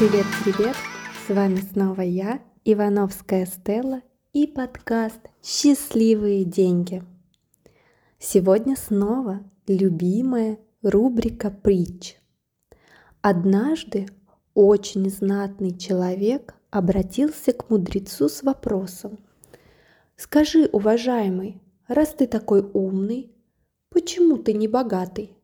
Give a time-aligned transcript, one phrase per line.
[0.00, 0.76] Привет-привет!
[1.26, 4.00] С вами снова я, Ивановская Стелла
[4.32, 7.04] и подкаст «Счастливые деньги».
[8.18, 12.16] Сегодня снова любимая рубрика притч.
[13.20, 14.06] Однажды
[14.54, 19.18] очень знатный человек обратился к мудрецу с вопросом.
[20.16, 23.36] «Скажи, уважаемый, раз ты такой умный,
[23.90, 25.36] почему ты не богатый?»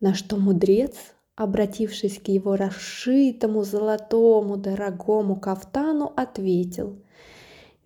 [0.00, 0.94] На что мудрец,
[1.38, 6.98] обратившись к его расшитому золотому дорогому кафтану, ответил,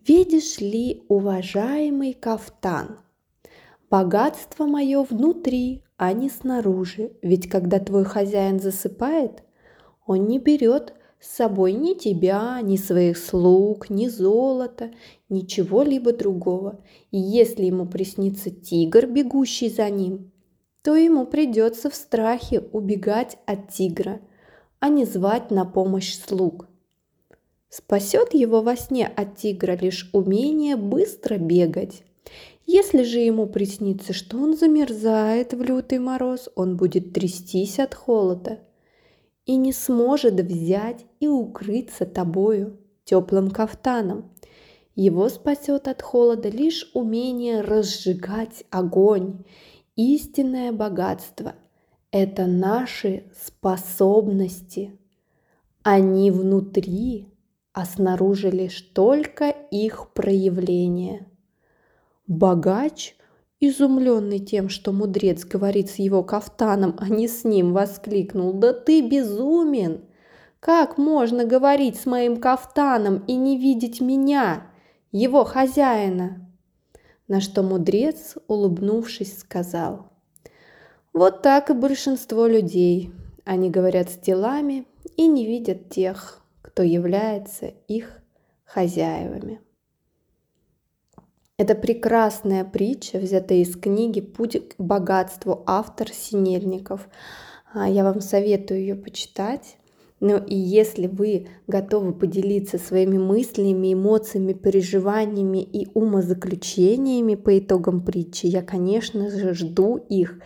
[0.07, 3.01] «Видишь ли, уважаемый кафтан,
[3.91, 9.43] богатство мое внутри, а не снаружи, ведь когда твой хозяин засыпает,
[10.07, 14.93] он не берет с собой ни тебя, ни своих слуг, ни золота,
[15.29, 16.81] ничего-либо другого.
[17.11, 20.32] И если ему приснится тигр, бегущий за ним,
[20.83, 24.21] то ему придется в страхе убегать от тигра,
[24.81, 26.69] а не звать на помощь слуг.
[27.69, 32.03] Спасет его во сне от тигра лишь умение быстро бегать.
[32.67, 38.61] Если же ему приснится, что он замерзает в лютый мороз, он будет трястись от холода–
[39.47, 44.31] и не сможет взять и укрыться тобою теплым кафтаном.
[44.95, 49.45] Его спасет от холода лишь умение разжигать огонь.
[49.97, 51.55] Истинное богатство–
[52.11, 54.99] это наши способности.
[55.83, 57.29] Они внутри,
[57.73, 61.27] а снаружи лишь только их проявление.
[62.27, 63.15] Богач
[63.65, 68.53] Изумленный тем, что мудрец говорит с его кафтаном, а не с ним, воскликнул.
[68.55, 70.01] «Да ты безумен!
[70.59, 74.67] Как можно говорить с моим кафтаном и не видеть меня,
[75.13, 76.52] его хозяина?»
[77.33, 80.11] На что мудрец, улыбнувшись, сказал.
[81.15, 83.11] «Вот так и большинство людей.
[83.47, 88.19] Они говорят с телами и не видят тех, кто является их
[88.67, 89.63] хозяевами».
[91.57, 97.09] Это прекрасная притча, взятая из книги «Путь к богатству» автор Синельников.
[97.73, 99.79] А, я вам советую ее почитать.
[100.23, 108.47] Ну и если вы готовы поделиться своими мыслями, эмоциями, переживаниями и умозаключениями по итогам притчи,
[108.47, 110.39] я, конечно же, жду их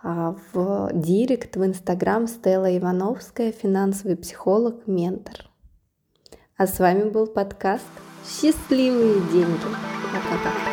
[0.00, 5.50] а, в директ в Инстаграм Стелла Ивановская, финансовый психолог, ментор.
[6.56, 7.82] А с вами был подкаст
[8.28, 9.58] «Счастливые деньги».
[10.04, 10.65] Пока-пока.